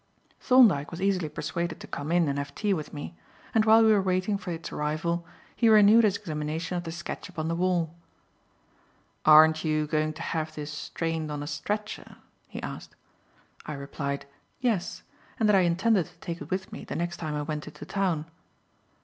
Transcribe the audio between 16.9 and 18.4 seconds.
next time I went into town.